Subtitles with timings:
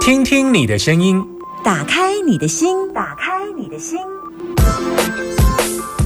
[0.00, 1.24] 听听你的声音，
[1.62, 3.98] 打开你的心，打开你的心，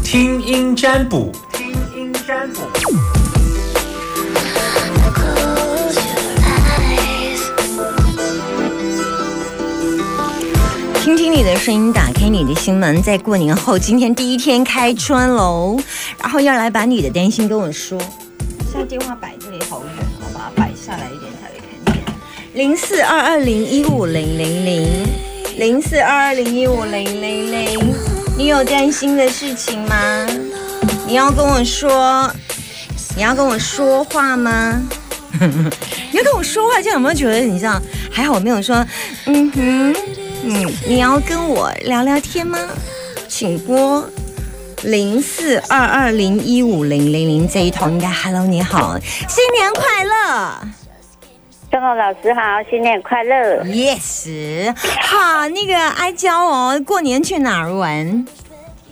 [0.04, 2.60] 听音占卜，听音占卜。
[11.02, 13.02] 听听你的声音，打开你的心门。
[13.02, 15.78] 在过年后，今天第一天开春喽，
[16.20, 17.98] 然后要来把你的担心跟我说。
[18.70, 21.25] 现在电话摆这里好远，我把它摆下来一点。
[22.56, 25.06] 零四二二零一五零零零，
[25.58, 27.94] 零四二二零一五零零零。
[28.34, 30.26] 你有担心的事情吗？
[31.06, 32.32] 你要跟我说，
[33.14, 34.80] 你要跟我说话吗？
[35.38, 37.78] 你要跟我说话，这样有没有觉得你这样
[38.10, 38.32] 还好？
[38.32, 38.76] 我没有说，
[39.26, 39.94] 嗯哼。
[40.44, 42.58] 嗯，你要跟我聊聊天吗？
[43.28, 44.02] 请拨
[44.84, 48.08] 零四二二零一五零零零这一头应该。
[48.10, 48.98] Hello，你好，
[49.28, 50.68] 新年快乐！
[51.80, 52.40] 老师好，
[52.70, 58.26] 新年快乐！Yes，好，那个哀娇哦，过年去哪儿玩？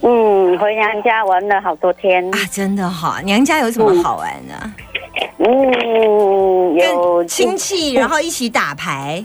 [0.02, 3.20] 嗯，回娘家玩了好多天啊，真的好。
[3.22, 4.70] 娘家有什么好玩的？
[5.38, 9.24] 嗯，有亲戚，然后一起打牌。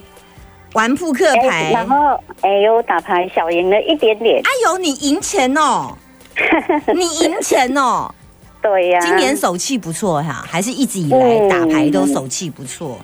[0.74, 1.98] 玩扑克牌，然后
[2.42, 4.40] 哎呦打牌小赢了一点点。
[4.44, 5.98] 哎呦，你赢钱哦！
[6.94, 8.14] 你赢钱哦！
[8.62, 12.98] 对呀，今年手气不错哈，还是一直以来打牌都手气不错。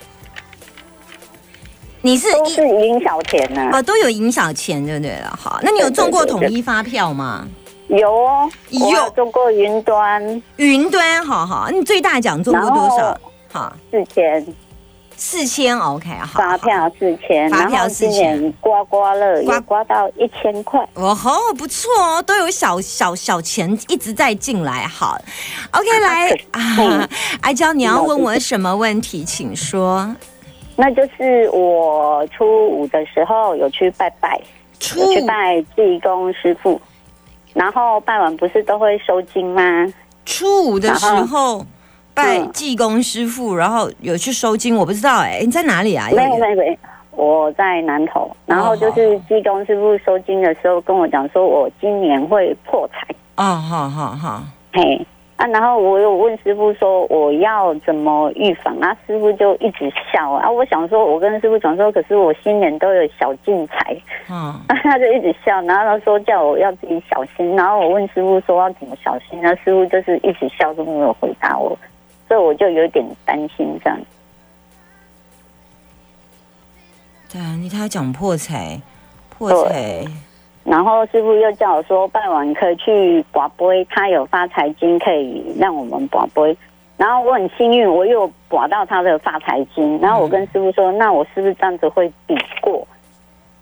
[2.06, 3.68] 你是都是赢小钱呢？
[3.74, 5.40] 哦，都有赢小钱，对不对了？
[5.42, 7.48] 好，那你有中过统一发票吗？
[7.88, 10.44] 有哦，有中过云端。
[10.58, 13.20] 云端，好好，你最大奖中过多少？
[13.52, 14.46] 好，四千。
[15.18, 16.38] 四千，OK，好。
[16.38, 20.88] 发票四千，发票四千，刮刮乐刮刮到一千块。
[20.94, 24.86] 哦吼，不错哦，都有小小小钱一直在进来。
[24.86, 25.20] 好
[25.72, 27.10] ，OK，来啊，
[27.42, 30.16] 阿娇，你要问我什么问题，请说。
[30.76, 34.40] 那就是我初五的时候有去拜拜，
[34.80, 34.96] 去
[35.26, 36.80] 拜济公师傅，
[37.54, 39.62] 然后拜完不是都会收金吗？
[40.26, 41.66] 初五的时候。
[42.18, 46.08] 拜济公师傅，然后有去收金，我不知道哎，你在哪里啊？
[46.14, 46.78] 没有没有，
[47.12, 48.34] 我在南头。
[48.46, 53.06] 然后就是济公师傅收金的时候跟我讲说，我今年会破财。
[53.36, 54.42] 哦，好好好，
[54.72, 55.06] 嘿
[55.38, 58.96] 啊，然后我有问师傅说我要怎么预防啊？
[59.06, 60.50] 师傅就一直笑啊。
[60.50, 63.96] 我想说，我跟师傅讲说，可是我新年都有小进财。
[64.30, 67.54] 嗯， 他就一直笑，然后他说叫我要自己小心。
[67.56, 71.78] 然后我问师傅说要怎么小心，那师傅就是一直笑都没有回答我。
[72.30, 74.00] 所以我就有点担心这样。
[77.30, 78.82] 对啊，你他讲破财，
[79.38, 80.06] 破财。
[80.66, 86.58] 然后师傅又叫我说拜完可以去拔杯，他有发财金可以让我们拔杯。
[86.98, 90.00] 然后我很幸运，我又刮到他的发财金。
[90.00, 92.88] 然后我跟师傅说：“那我是不是这样子会比过？”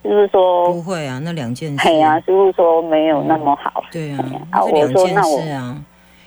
[0.01, 3.83] 师傅说：“不会啊，那两件事。”对啊，师傅说没有那么好。
[3.91, 5.77] 对啊，啊，我说那我啊。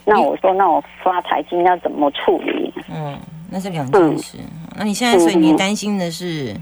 [0.04, 2.72] 那我说，那我发财金要怎么处理？
[2.94, 3.18] 嗯，
[3.50, 4.38] 那是两件事。
[4.76, 6.54] 那你现在所以你担心的是？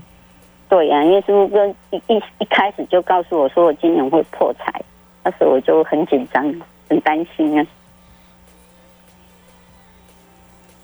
[0.68, 4.80] 对呀，因为师傅跟一一一开始就告诉我说我今年会破财，
[5.22, 6.54] 那时候我就很紧张，
[6.88, 7.66] 很担心啊。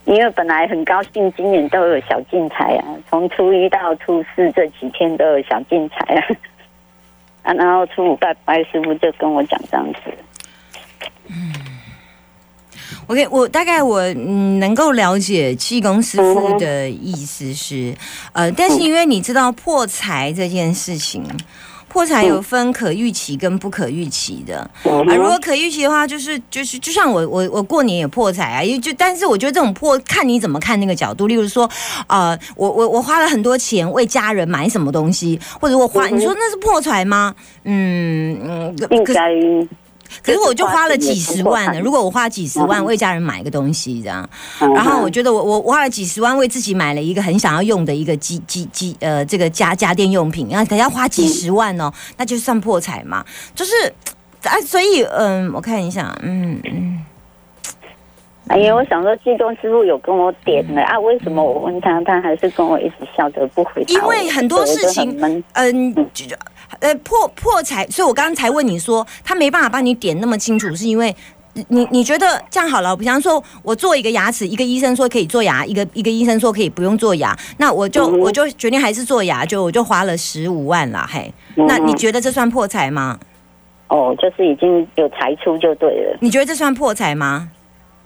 [0.05, 6.27] 因为本来很高兴，今年都有小进财啊，从初一到初四这几天都有小进财啊。
[7.43, 10.01] 啊，然后初五拜拜，师傅就跟我讲这样子。
[13.11, 13.13] 嗯。
[13.13, 17.93] OK，我大概我嗯能够了解气功师傅的意思是，
[18.33, 21.25] 呃，但是因为你知道破财这件事情，
[21.89, 25.03] 破财有分可预期跟不可预期的啊。
[25.17, 31.27] 如果可预期的话，就是就是就像我我我过年也破财啊，因为就但是我觉得这种破看你怎么看那个角度。
[31.27, 31.69] 例如说，
[32.07, 37.35] 呃，我我我花了很多钱为家人买什么东西，或者我花你说那是破财吗？
[37.65, 39.35] 嗯嗯，应该。
[40.23, 41.81] 可是我就花了几十万了。
[41.81, 44.29] 如果我花几十万为家人买一个东西，这样，
[44.59, 53.25] 然后我觉得我我花了几十万为自己买了一个很想要用的一个机机机呃这个家家电用品，然后等下花几十万哦，那就算破财嘛。
[53.55, 53.73] 就是
[54.43, 57.05] 啊，所以嗯，我看一下，嗯嗯。
[58.49, 63.95] 哎呀，我想说，济公师傅有跟我点了啊，为什么我问他，他还是跟我一直笑着不回答？
[63.95, 66.27] 因为很多事情，嗯，就
[66.81, 71.15] 呃破破财，所以我刚才问你说，他没办法帮你点那么清楚，是因为
[71.69, 72.97] 你你觉得这样好了？
[72.97, 83.21] 比方说，我做一个牙齿，一个医生说可以做牙，一个一个医生说可以不用做牙，那我就我就决定还是做牙，就我就花了十五万了，嘿，那你觉得这算破财吗？
[83.87, 86.17] 哦，就是已经有财出就对了。
[86.21, 87.51] 你觉得这算破财吗？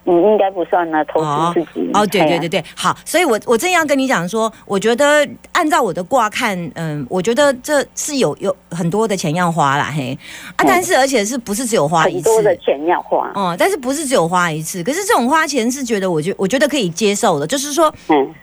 [0.07, 1.91] 嗯，应该不算呢，投资自己。
[1.95, 10.17] 哦，对对对对，好，所以我我正要跟你讲说，我觉得按照我的卦看，嗯，我觉得这是有有很多的钱要花啦，嘿
[10.57, 12.29] 啊，但是而且是不是只有花一次？
[12.29, 14.83] 很多的钱要花，嗯，但是不是只有花一次？
[14.83, 18.35] 可是这种花钱是觉得，我觉我觉得可以接受的，就是说，嗯。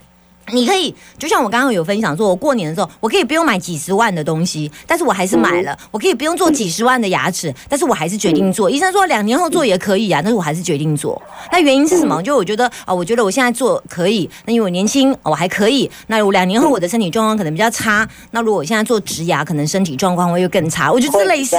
[0.52, 8.70] 你可以就像我刚刚有分享说，我过年的时候，我可以不用买几十万的东西，但是我还是买了；我可以不用做几十万的牙齿，但是我还是决定做。
[8.70, 11.22] 医生说两年后做也可以啊，但是我还是决定做。
[11.52, 12.22] 那原因是什么？
[12.22, 15.90] 就我觉得啊，我觉得我现在做可以，那因为我年轻，我还可以。
[16.08, 20.92] 那我两年后我的身体状况可能比较差，那如果我现在做植牙，可能身体状况会又更差。
[20.92, 21.56] 我觉得这类似，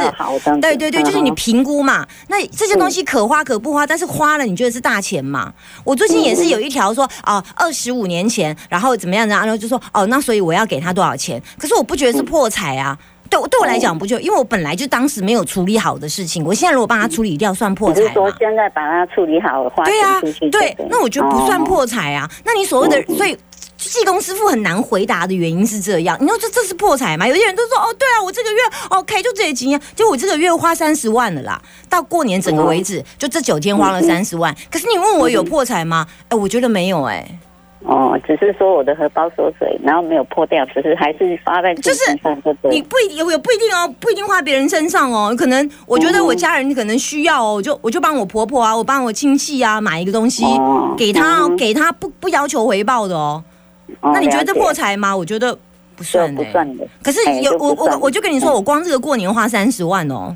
[0.60, 2.06] 对对对，就是你评估嘛。
[2.28, 5.52] 那这些东西可花可不花，但是花了你觉得是大钱嘛？
[5.84, 9.26] 我最近也是有一条说啊，二十五年前，然后怎么样？
[9.28, 11.42] 然后就说哦，那所以我要给他多少钱？
[11.58, 12.96] 可是我不觉得是破财啊。
[13.30, 20.20] 对，对我来讲不就因为我本来就当时没有处理好的事情，我现在如果帮他处理掉，算破财就是说现在把它处理好，花对啊，
[20.50, 22.30] 对，那我觉得不算破财啊。
[22.44, 23.34] 那你所谓的所以
[23.78, 26.14] 技工师傅很难回答的原因是这样。
[26.20, 27.26] 你说这这是破财吗？
[27.26, 28.58] 有些人都说哦，对啊，我这个月
[28.90, 31.58] OK 就这些钱，就我这个月花三十万了啦。
[31.88, 34.54] 到过年整个为止，就这九天花了三十万。
[34.70, 36.06] 可是你问我有破财吗？
[36.28, 37.26] 哎，我觉得没有哎。
[37.84, 42.42] 哦，只是说我的荷包缩水，然后没有破掉，只是还是发在自己身上。
[42.70, 45.34] 你不一有有不一定哦，不一定花别人身上哦。
[45.36, 50.44] 可能我觉得我家人可能需要哦，我就我就帮我婆婆啊，我帮我亲戚啊买一个东西
[50.96, 53.42] 给他，给他不不要求回报的哦。
[54.00, 55.14] 那你觉得这破财吗？
[55.14, 55.58] 我觉得
[55.96, 56.86] 不算不算的。
[57.02, 60.34] 可是有我我我就跟你说，我光这个过年花三十万哦，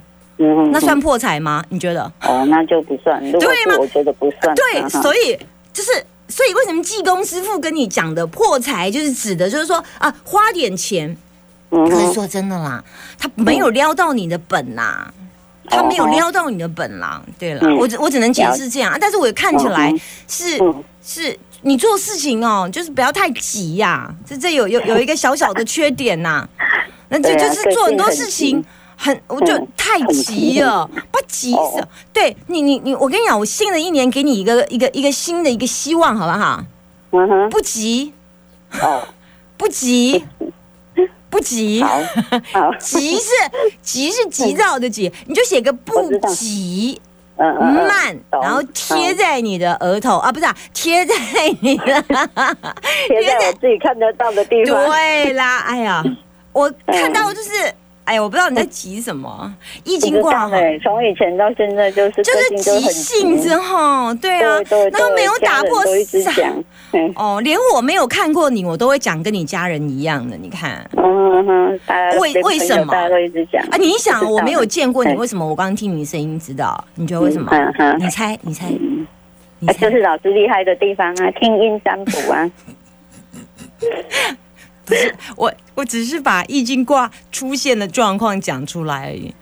[0.72, 1.62] 那算破财吗？
[1.69, 2.02] 你觉得？
[2.22, 3.20] 哦，那就不算。
[3.32, 3.76] 对吗？
[3.78, 4.52] 我觉得不算。
[4.56, 5.38] 对，所以
[5.72, 5.93] 就是。
[6.28, 11.17] 所以为什么技工师傅跟你讲的破财，就是指的，就是说啊，花点钱。
[11.69, 12.82] 可是说真的啦，
[13.19, 15.06] 他没有撩到你的本呐，
[15.69, 17.20] 他没有撩到你的本啦。
[17.38, 19.93] 对了，我只我只能解释这样啊，但是我看起来
[20.28, 20.58] 是
[21.05, 24.08] 是，你做事情哦，就是不要太急呀。
[24.25, 26.49] 这这有有有一个小小的缺点呐，
[27.08, 28.64] 那就就是做很多事情。
[28.96, 31.87] 很，我就太急了，不急死。
[32.12, 36.64] 对你，你你，我跟你讲，我新的一年给你一个一个一个新的一个希望，好不好？
[37.12, 38.12] 嗯哼，不急，
[38.82, 39.06] 哦，
[39.56, 40.25] 不急，
[41.31, 42.00] 不急，好，
[42.81, 43.31] 急是
[43.82, 47.00] 急是急躁的急，你就写个不急，
[47.37, 51.14] 慢，然后贴在你的额头啊，不是啊，贴在
[51.60, 52.02] 你的，
[53.06, 54.84] 贴在我自己看得到的地方。
[54.87, 56.02] 对啦，哎呀，
[56.52, 57.50] 我看到就是。
[58.06, 59.53] 哎呀，我不知道你在急什么，
[59.85, 64.61] 易经卦对，从以前到现在就是就是急性子哈，对啊，
[64.93, 65.82] 然后没有打破
[66.35, 66.64] 讲，
[67.17, 71.81] 哦，连我没有看过你，我都会讲跟你家人一样的，你看，嗯哼，
[72.20, 72.93] 为为什么？
[72.93, 73.61] 大家都一直讲。
[73.70, 73.76] 啊？
[73.76, 76.82] 你想我没有见过你，为什么我刚刚听你声音知道？
[76.94, 77.50] 你觉得为什么？
[77.99, 78.67] 你猜，你猜，
[79.58, 82.49] 你就是老师厉害的地方啊，听音占卜啊。
[84.87, 89.35] 不是我，我只是把易经卦出现的状况讲出来而已。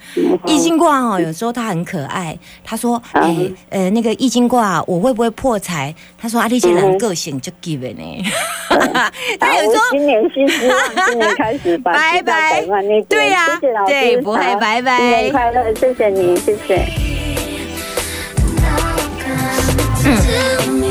[0.47, 2.37] 易经卦哦，有时候它很可爱。
[2.65, 3.37] 他说：“哎，
[3.69, 8.25] 呃，那个易经卦，我会不会破财？”他说：“阿丽姐人个性就 give 呢。
[9.39, 12.65] ”他有时候今年新希望，今年开始拜拜。
[13.07, 16.87] 对呀，谢谢老师，不会拜拜，新年快乐，谢谢你，谢谢。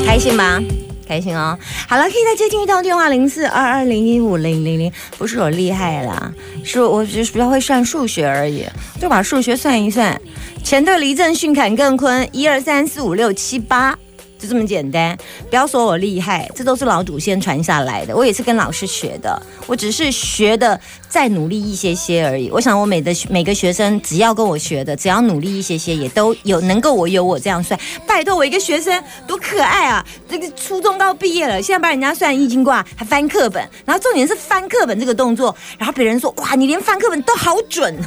[0.06, 0.62] 开心吗？
[1.06, 1.58] 开心哦！
[1.88, 4.92] 好了，可以再接听一道电话，零四二二零一五零零零。
[5.18, 6.32] 不是我厉害啦，
[6.64, 8.64] 是我只是比较会算数学而已，
[9.00, 10.20] 就把数学算一算。
[10.62, 13.98] 前队离阵训坎更坤，一二三四五六七八。
[14.44, 15.16] 就这么简单，
[15.48, 18.14] 不要说我厉害，这都是老祖先传下来的。
[18.14, 22.50] 我也是跟老师学的，我只是学的再努力一些些而已。
[22.50, 27.80] 我想我每的每个学生只要跟我学的，只要努力一些些，也都有能够我有我这样算。
[28.06, 30.04] 拜托我一个学生多可爱啊！
[30.28, 37.98] 这个初中高毕业了，现在帮人家算易经卦，还翻课本，然后重点是翻课本这个动作，然后别人说哇，你连翻课本都好准，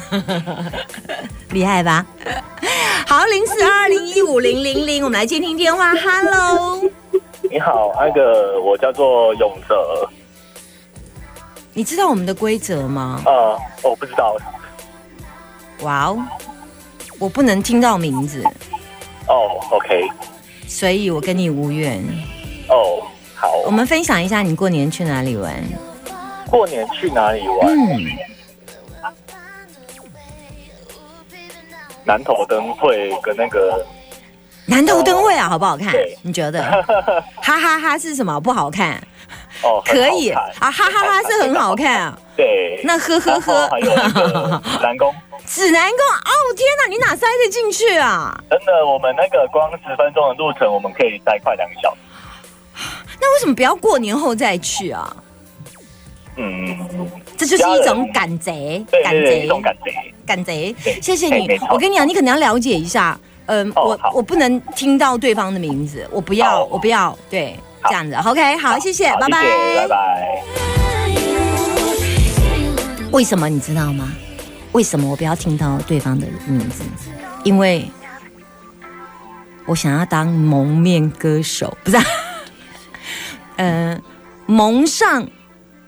[1.50, 2.06] 厉害吧？
[3.08, 5.94] 好，零四二零一五零零零，我们来接听电话。
[5.94, 6.78] Hello，
[7.50, 10.10] 你好，那个我叫做永泽。
[11.72, 13.22] 你知道我们的规则吗？
[13.24, 14.36] 呃，我不知道。
[15.80, 16.22] 哇哦，
[17.18, 18.44] 我不能听到名字。
[19.26, 20.06] 哦，OK。
[20.66, 22.04] 所以我跟你无缘。
[22.68, 23.02] 哦，
[23.34, 23.50] 好。
[23.64, 25.64] 我们分享一下你过年去哪里玩？
[26.50, 27.68] 过年去哪里玩？
[27.70, 28.27] 嗯。
[32.08, 33.84] 南头灯会跟那个
[34.64, 35.94] 南头灯会啊，好不好看？
[36.22, 36.62] 你觉得？
[37.42, 38.40] 哈哈哈是什么？
[38.40, 38.94] 不好看？
[39.62, 42.18] 哦，可以啊，哈哈哈 是很好看啊。
[42.34, 43.68] 对，那呵呵呵。
[44.82, 48.34] 南宫指南宫哦，天哪，你哪塞得进去啊？
[48.48, 52.00] 真的，我们那个光十分钟的路程，我们可以塞快两个小时。
[53.20, 55.14] 那为什么不要过年后再去啊？
[56.40, 56.78] 嗯，
[57.36, 60.74] 这就是一种赶贼，赶贼，一种赶贼，赶贼。
[61.02, 63.18] 谢谢你，我跟你讲，你可能要了解一下。
[63.46, 69.42] 嗯，我我不能听到对方的名字，我不要，我不要，对，这样子，OK，好，谢谢，拜拜，
[69.76, 70.42] 拜拜。
[73.10, 74.12] 为什么你知道吗？
[74.72, 76.84] 为什么我不要听到对方的名字？
[77.42, 77.90] 因为
[79.66, 81.98] 我想要当蒙面歌手，不是？
[83.56, 84.00] 嗯，
[84.44, 85.26] 蒙上，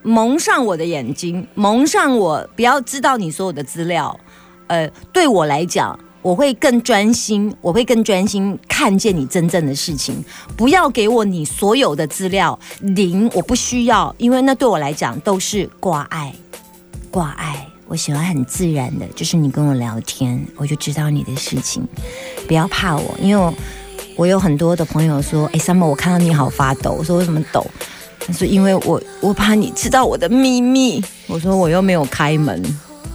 [0.02, 4.18] 蒙上我的眼睛，蒙上我，不要知道你所有的资料。
[4.66, 5.98] 呃，对我来讲。
[6.22, 10.22] 我会更专心，我会更专心看见你真正的事情。
[10.54, 16.34] 不要给我你所有的资料，零我不需要，因为那对我来讲都是挂碍，
[17.10, 17.66] 挂碍。
[17.86, 21.88] 我喜欢很自然的，就是你跟我聊天，我就知道你的事情。
[22.46, 23.54] 不要怕我，因为
[24.14, 27.66] 我有很多的朋友说：“哎，summer，我看到你好发抖。”我说：“为什么抖？”
[28.30, 32.62] 他说：“因为我我怕你知道我的秘密。”我说：“我又没有开门。”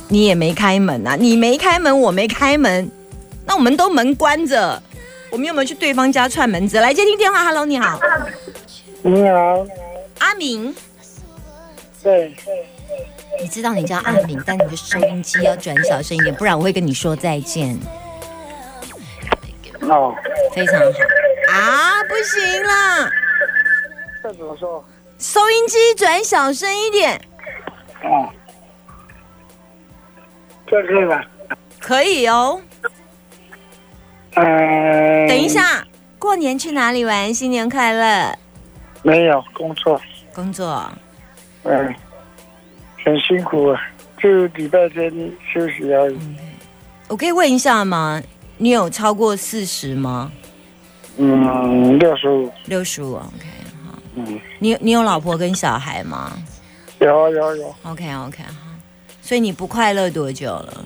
[0.08, 1.16] 你也没开门啊！
[1.16, 2.92] 你没开门，我没开门，
[3.44, 4.80] 那我们都门关着。
[5.32, 6.80] 我们有没有去对方家串门子？
[6.80, 8.00] 来接听电话，Hello，你好。
[9.02, 9.66] 你好，
[10.20, 10.76] 阿明。
[12.04, 12.36] 对。
[13.42, 17.76] 你知道你叫阿明，但你的收音机要转小声一点，不然我会跟你说再见。
[19.82, 20.14] 哦。
[20.54, 20.88] 非常好。
[21.52, 23.10] 啊，不行啦。
[24.22, 24.86] 这怎么说？
[25.18, 27.20] 收音机转小声一点。
[28.04, 28.30] 哦。
[30.68, 31.24] 这是吧？
[31.80, 32.62] 可以哦。
[34.36, 35.28] 嗯。
[35.28, 35.86] 等一下，
[36.20, 37.34] 过年去哪里玩？
[37.34, 38.38] 新年快乐。
[39.04, 40.00] 没有工作。
[40.34, 40.92] 工作。
[41.64, 41.96] 嗯。
[43.04, 43.82] 很辛苦啊，
[44.18, 45.12] 就礼拜天
[45.54, 46.18] 休息而已。
[47.08, 48.22] 我可以问一下吗？
[48.58, 50.32] 你有超过四十吗？
[51.18, 52.52] 嗯，六十五。
[52.66, 53.65] 六十五，OK，好。
[54.16, 54.40] 嗯。
[54.60, 56.34] 你你有老婆跟小孩吗？
[57.00, 57.76] 有有有。
[57.84, 58.44] OK，OK。
[59.22, 60.86] 所以你不快乐多久了？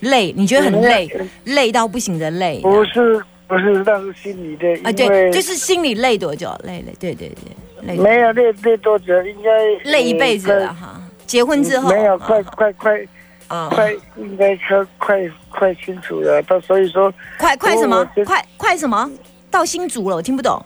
[0.00, 0.32] 累？
[0.36, 1.08] 你觉得很累？
[1.44, 2.60] 累到不行的累？
[2.60, 6.54] 不是不是，但是心里的啊，对，就是心里累多久？
[6.64, 9.14] 累累，对对对，累没有累累多久？
[9.22, 11.00] 应该累一辈子了哈。
[11.24, 13.00] 结婚之后没有，快快快
[13.48, 16.42] 啊，快应该快快快清楚了。
[16.42, 18.04] 到所以说，快快什么？
[18.26, 19.10] 快快什么？
[19.50, 20.60] 到新竹了，我听不懂。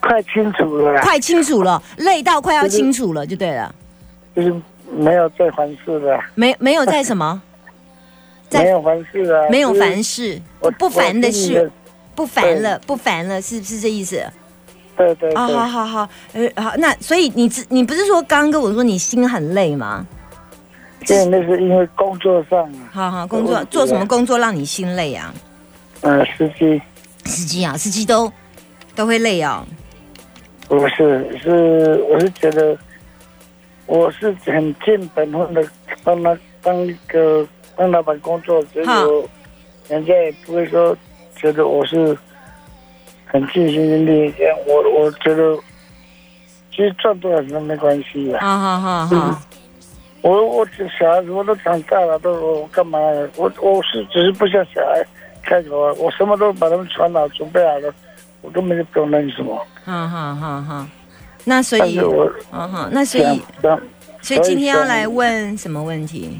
[0.00, 3.74] 快清楚了，快清楚了，累到快要清楚了，就对了。
[4.34, 4.54] 就是。
[4.90, 7.42] 没有再凡事了，没没有在什么，
[8.50, 10.40] 没有凡事的，没有凡事，
[10.78, 11.70] 不烦的事，
[12.14, 14.24] 不烦了，不烦了，是不是这意思？
[14.96, 20.06] 对对啊，好好好，呃，好，那所以你你不是说刚刚跟我说你心很累吗？
[21.06, 22.66] 对，那是因为工作上。
[22.90, 25.34] 好好，工作做什么工作让你心累啊？
[26.00, 26.80] 呃，司机。
[27.26, 28.32] 司机啊，司机都
[28.94, 29.66] 都会累啊。
[30.68, 32.76] 不是，是我是觉得。
[33.86, 35.66] 我是很尽本分的
[36.04, 39.26] 帮他当一个帮老板工作，结果
[39.88, 40.94] 人家也不会说
[41.34, 42.14] 觉得我是
[43.24, 44.34] 很尽心尽力。
[44.66, 45.56] 我我觉得
[46.70, 48.38] 其实赚多少钱都没关系的。
[48.40, 49.40] 好好好好，
[50.20, 50.66] 我我
[51.00, 52.98] 小孩子我都长大了，都我干嘛？
[53.36, 55.02] 我我是只是不像小孩
[55.42, 57.94] 开口啊，我什么都把他们传好准备好了，
[58.42, 59.66] 我根本就不用担心什么。
[59.84, 60.86] 好好好好。
[61.44, 63.42] 那所以，嗯好，那所以，
[64.20, 66.38] 所以今天要来问什么问题？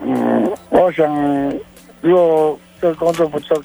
[0.00, 1.06] 嗯，我想，
[2.00, 3.62] 如果这个工作不做，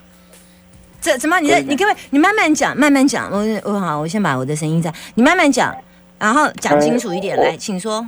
[0.99, 1.39] 这怎么？
[1.39, 1.93] 你你各位？
[2.09, 3.31] 你慢慢讲，慢慢讲。
[3.31, 5.73] 我我好，我先把我的声音在，你慢慢讲，
[6.19, 7.37] 然后讲清楚一点。
[7.37, 8.05] 来，请说。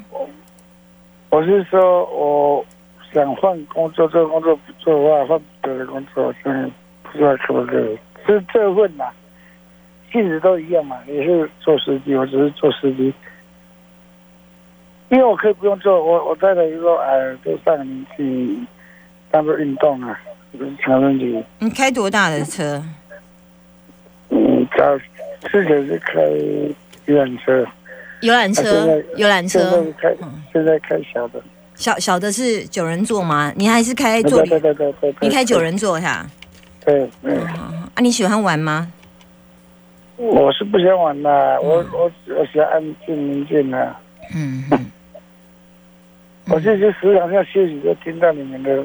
[1.29, 2.65] 我是说，我
[3.13, 6.69] 想换工作，这个工作不做的话，换别的工作，现在
[7.03, 7.97] 不知道可不可以？
[8.25, 9.05] 是这问呐。
[10.11, 13.13] 性质都一样嘛，也是做司机，我只是做司机，
[15.09, 18.57] 因为我可以不用做，我我太太就说，哎，都上年去，
[19.29, 20.19] 当做运动啊，
[20.51, 21.43] 不是成问题。
[21.59, 22.83] 你开多大的车？
[24.29, 24.97] 嗯，早
[25.49, 26.21] 之前是开
[27.05, 27.65] 游览车。
[28.21, 29.59] 游览车，游览车。
[29.59, 30.15] 现在开，
[30.51, 31.39] 现在开小的。
[31.75, 33.53] 小小的是九人座吗？
[33.55, 34.43] 你还是开坐？
[34.43, 35.15] 对对对对。
[35.21, 36.25] 你开九人座哈？
[36.83, 37.35] 对对。
[37.35, 38.91] 啊，你喜欢玩吗？
[40.17, 43.95] 我是不想玩的，我我我喜欢安静宁静的。
[44.35, 44.63] 嗯
[46.49, 48.83] 我就是时常要休息，就听到你们的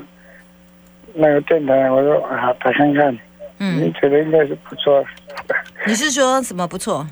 [1.14, 3.16] 那个电台，我说啊，打看看。
[3.58, 3.80] 嗯。
[3.82, 5.04] 你觉得应该是不错。
[5.86, 7.06] 你是说什么不错？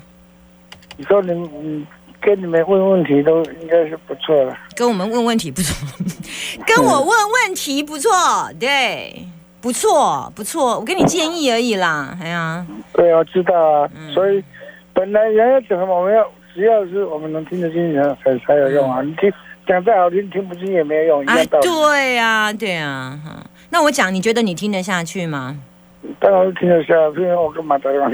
[0.97, 1.87] 你说你你
[2.19, 4.55] 跟你们问问题都应该是不错的。
[4.75, 5.87] 跟我们问问题不错，
[6.67, 8.11] 跟我问问题不错，
[8.59, 9.25] 对，
[9.61, 14.43] 不错不错，我给你建议而已啦，哎呀，对，我知道啊，所以
[14.93, 19.01] 本来人家讲什么，我们要只要是我们能听得进去才才有用啊。
[19.01, 19.31] 你听
[19.67, 21.67] 讲再好听，听不进也没有用，一样道理。
[21.67, 23.45] 对呀，对呀，哈。
[23.69, 25.57] 那我讲，你觉得你听得下去吗？
[26.19, 28.09] 当然是听得下，不然我干嘛打电话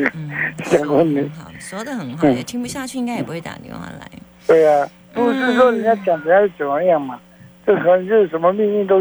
[0.66, 1.22] 讲问你？
[1.30, 4.06] 好，说的很好，也听不下去，应该也不会打电话来。
[4.46, 7.18] 对呀，不是说人家讲怎样怎么样嘛，
[7.66, 9.00] 这可能就是什么命运都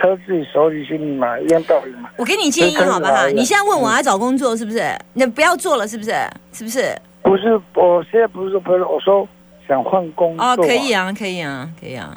[0.00, 2.08] 操自己手里心里嘛，一样道理嘛。
[2.16, 3.28] 我给你建议好不好？
[3.28, 4.82] 你现在问我要找工作是不是？
[5.14, 6.12] 那不要做了是不是？
[6.52, 6.96] 是不是？
[7.22, 9.26] 不是，我现在不是说不是，我说
[9.66, 10.46] 想换工作。
[10.46, 12.16] 哦，可以啊，可以啊，可以啊。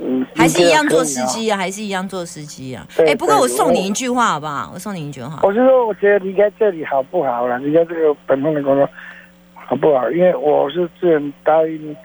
[0.00, 2.86] 嗯还是一样做司机啊，还是一样做司机啊。
[3.04, 4.70] 哎，不过我送你一句话好不好？
[4.72, 5.40] 我送你一句话。
[5.42, 7.58] 我是说，我觉得离开这里好不好了？
[7.58, 8.88] 离开这个本分的工作
[9.54, 10.08] 好不好？
[10.12, 11.96] 因为我是自然答应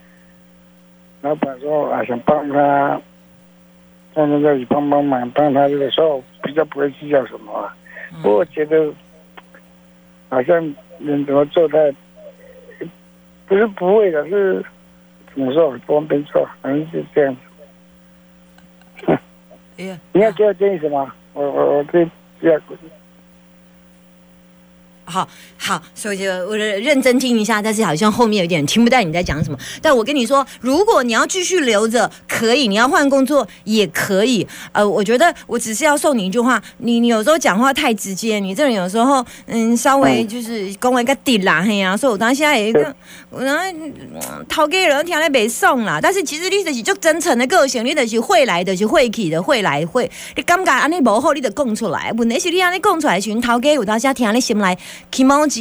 [1.22, 3.00] 老板说啊，想帮他，
[4.16, 7.72] 在这里帮帮忙，帮他这个时候比较不会计较什么。
[8.22, 8.94] 不过我觉得
[10.30, 10.56] 好像
[11.00, 11.78] 人怎么做他
[13.48, 14.64] 不是不会的，是
[15.34, 19.18] 怎么说不方便做，反正是这样子。
[19.78, 21.12] 哎呀， 你要给我建议什么？
[21.34, 22.08] 我我我这
[22.42, 22.62] 这样。
[25.06, 29.58] 好好，所以就我认真听一下，但是好像后面有点听不到你在讲什么。
[29.82, 34.46] 但我跟你说，如果你要继续留着，可以；你要换工作也可以。
[34.72, 41.96] 呃，我觉得我只是要送你一句话：你你有时候讲话太直接，你这人有时候嗯稍微就是讲一个底啦嘿呀。
[41.96, 42.96] 所以我当现在有一个，
[43.30, 43.64] 我然后
[44.48, 46.00] 讨给人听来没送啦。
[46.02, 50.10] 但是其实你就是就真诚的个性，你就是会来的，是会去的，会来会。
[50.36, 52.12] 你感觉安尼无好，你就讲出来。
[52.18, 54.78] 问题是你安尼讲出来时，讨给有当下听你心来。
[55.12, 55.60] 起毛子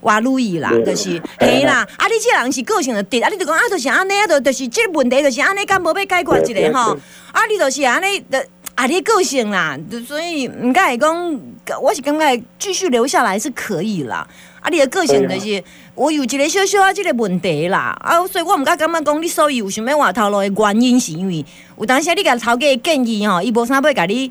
[0.00, 2.06] 话如意啦，就是嘿啦， 啊！
[2.06, 3.28] 你这人是个性的直，啊！
[3.28, 6.96] 你就讲啊，就是安尼啊，就就是这个问题，就是安尼，敢无要解决一个吼？
[7.32, 7.44] 啊！
[7.50, 8.86] 你就是安尼的，啊！
[8.86, 11.40] 你个性啦，所以唔该讲，
[11.82, 14.24] 我是感觉继续留下来是可以啦。
[14.60, 14.70] 啊！
[14.70, 15.64] 你的个性就是，
[15.96, 18.24] 我有一个小小啊，这个问题啦，啊！
[18.28, 21.44] 所以我毋敢感觉讲你所以有想要换头路的原因，是因为
[21.76, 24.30] 有当时你甲头家建议吼，伊无啥要甲你。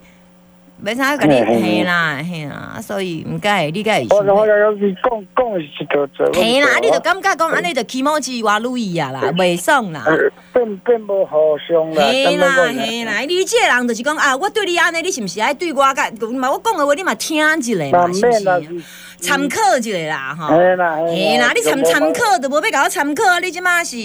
[0.80, 4.06] 没啥跟你嘿啦嘿啦，所以唔该，你该。
[4.12, 6.26] 我我要是讲讲是多做。
[6.34, 10.06] 嘿啦，你就感觉讲安尼就起毛字话如意啊啦，袂爽啦。
[10.54, 11.36] 并并无互
[11.68, 12.04] 相啦。
[12.06, 16.12] 嘿啦嘿啦，你这人就是讲啊，我对你安尼，你是毋是爱对我甲？
[16.34, 17.56] 嘛，我讲的话你嘛听一下
[17.92, 18.84] 嘛，是不是？
[19.20, 20.56] 参考一下啦，吼。
[20.56, 23.98] 嘿啦嘿啦，你参参考都无要甲我参考，你即马是。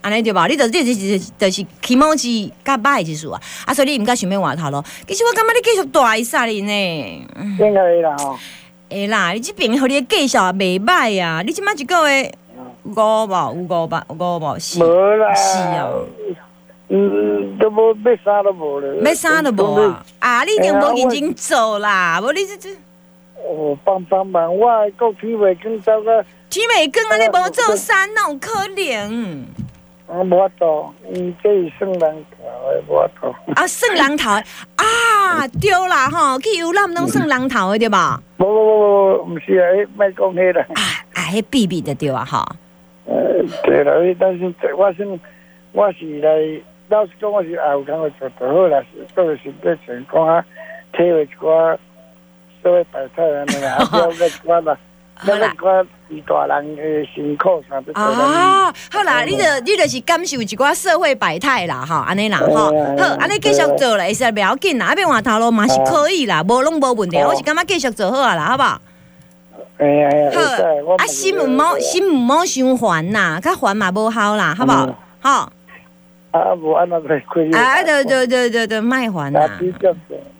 [0.00, 0.46] 安尼对吧？
[0.46, 2.28] 你就你就是就是起毛字
[2.64, 3.40] 甲歹之数啊！
[3.66, 4.84] 啊，所以你毋敢想要换头咯。
[5.06, 7.26] 其实我感觉你继续大一杀哩呢。
[7.58, 8.38] 应该会啦吼。
[8.88, 11.42] 会啦，你这边互你介绍也袂歹啊！
[11.44, 12.32] 你即摆一个月
[12.84, 15.90] 五无五五百五无是是啊。
[16.88, 19.02] 嗯，都无要啥都无咧。
[19.02, 20.04] 要啥都无啊！
[20.20, 22.20] 啊，你一定无认真做啦！
[22.22, 22.70] 无你这这。
[23.44, 24.56] 哦，帮帮忙！
[24.56, 26.24] 我个体委跟走个。
[26.48, 29.44] 体委跟安尼无做三，那有可怜。
[30.08, 33.34] 我无多，伊这是圣人头的无多。
[33.54, 38.18] 啊，圣人头啊，对啦吼，去游览拢圣人头的对吧？
[38.38, 40.64] 无无无无，毋是啊，卖讲迄啦。
[40.74, 42.56] 啊啊，迄秘密的对啊哈。
[43.04, 43.14] 呃，
[43.64, 45.18] 对啦，但是我是
[45.72, 50.42] 我是来，老实讲，我是也有工作做得好啦，是做是变成讲啊，
[50.92, 51.76] 体会一寡
[52.62, 54.78] 社会百态安尼啊，了解寡啦。
[55.18, 55.52] 好啦，
[56.08, 57.92] 一大人的辛苦啥的。
[57.94, 68.80] 啊，好啦，你就你著是感受一寡社会百态啦，哈，安尼啦，哈，好，安尼继续做啦，是不要紧啦，阿边换头路嘛是可以啦，无拢无问题，我是感觉继续做好啊啦，好不好？
[69.80, 74.88] 好，啊，心唔好心唔好想烦啦，较烦嘛无好啦，好不好？
[75.20, 75.52] 好。
[76.30, 77.50] 啊，无安那在亏。
[77.52, 79.48] 啊，对对对对对，卖还啦。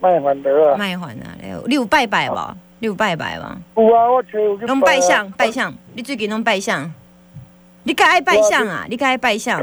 [0.00, 0.76] 卖还得啊。
[0.76, 1.34] 卖还啊，
[1.66, 2.34] 你有拜拜无？
[2.80, 3.56] 你有拜拜吗？
[3.76, 4.74] 有啊，我找有去拜。
[4.82, 5.72] 拜相，拜相。
[5.94, 6.90] 你最近拢拜相？
[7.84, 8.84] 你较爱拜相啊？
[8.88, 9.60] 你较爱拜相？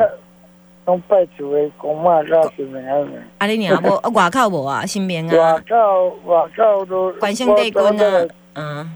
[0.86, 2.94] 拢拜厝的公妈甲新明啊。
[3.40, 3.96] 啊，你娘无？
[4.04, 4.86] 啊 外口无啊？
[4.86, 5.54] 新明啊？
[5.56, 7.12] 外口外口都。
[7.14, 8.28] 关圣帝君啊。
[8.54, 8.96] 嗯。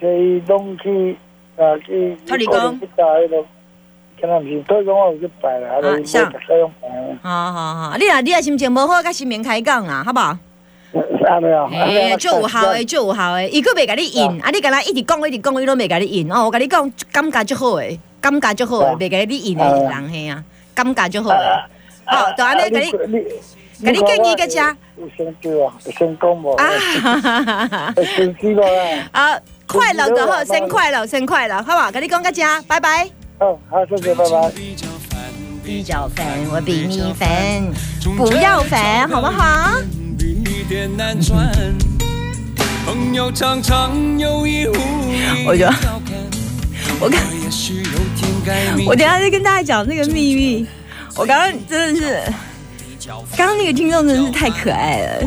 [0.00, 0.06] 这
[0.46, 1.16] 拢去
[1.56, 2.16] 啊去。
[2.26, 2.78] 托你讲。
[4.20, 6.30] 今日是托讲我有去拜啦，啊，像。
[7.22, 10.36] 好好好，你啊，你啊心情无好，甲新明开讲啊，好不好？
[10.92, 14.50] 哎，最有效的，最有效的，伊佫袂甲你应，啊！
[14.50, 16.46] 你甲他一直讲，一直讲，伊拢袂甲你应哦。
[16.46, 20.42] 我甲你讲，感觉足好诶，感觉足好诶，袂甲你应诶人嘿啊，
[20.74, 21.46] 感觉足好诶。
[22.06, 22.90] 好，就安尼甲你，
[23.84, 24.76] 甲你建议个家。
[25.16, 26.52] 先叫啊，先讲无。
[26.54, 26.66] 啊
[27.02, 27.94] 哈哈哈哈！
[28.16, 29.08] 先知道啦。
[29.12, 31.90] 啊， 快乐就好，先快乐，先快乐，好不好？
[31.90, 33.08] 甲你讲个家，拜拜。
[33.38, 34.50] 好，好，谢谢，拜拜。
[35.62, 37.28] 比较烦，我比你烦，
[38.16, 39.74] 不要烦，好不好？
[45.46, 45.74] 我觉得，
[47.00, 47.18] 我刚，
[48.86, 50.66] 我等下再跟大家讲那个秘密。
[51.16, 52.22] 我刚刚真的是，
[53.34, 55.20] 刚刚那个听众真的是太可爱了。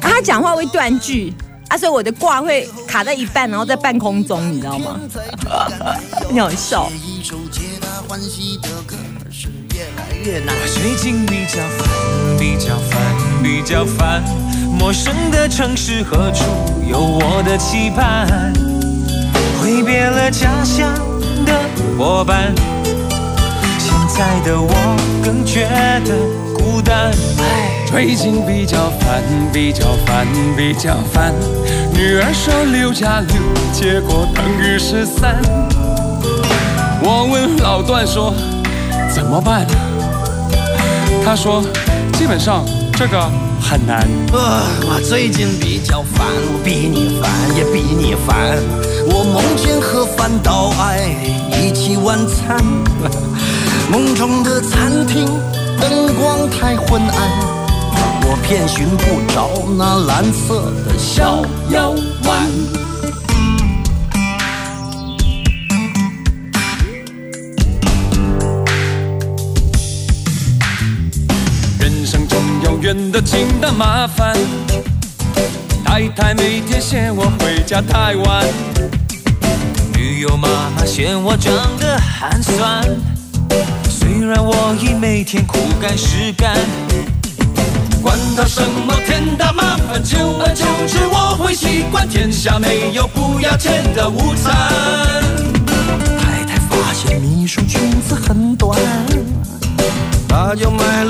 [0.00, 1.32] 他讲话会断句，
[1.68, 4.98] 啊，所以我的挂会卡在一半，然后在半空中，你知道吗？
[6.32, 6.90] 你好笑。
[10.22, 11.88] 最近比较烦，
[12.38, 13.00] 比较烦，
[13.42, 14.22] 比较烦。
[14.70, 16.44] 陌生的城市，何处
[16.88, 18.52] 有我的期盼？
[19.60, 20.94] 挥别了家乡
[21.44, 21.52] 的
[21.98, 22.54] 伙伴，
[23.80, 24.72] 现在的我
[25.24, 25.66] 更觉
[26.04, 26.14] 得
[26.54, 27.10] 孤单。
[27.86, 30.24] 最近比较烦，比较烦，
[30.56, 31.34] 比较烦。
[31.92, 33.36] 女儿说六加六，
[33.72, 35.42] 结果等于十三。
[37.02, 38.32] 我问老段说
[39.12, 39.66] 怎么办？
[41.24, 41.62] 他说
[42.14, 43.20] 基本上这个
[43.60, 44.06] 很难。
[44.32, 48.58] 呃我最近比较烦，我比你烦也比你烦。
[49.08, 51.14] 我梦见和范岛爱
[51.50, 52.62] 一起晚餐，
[53.90, 55.26] 梦中的餐厅
[55.80, 57.30] 灯光太昏暗，
[58.24, 62.91] 我偏寻不着那蓝色的小药丸。
[73.12, 74.34] 的清淡麻烦，
[75.84, 78.46] 太太每天嫌我回家太晚，
[79.94, 82.82] 女友妈妈嫌我长得寒酸。
[83.90, 86.56] 虽然我已每天苦干实干，
[88.02, 92.08] 管他什么天大麻烦，久而久之我会习惯。
[92.08, 95.11] 天下没有不要钱的午餐。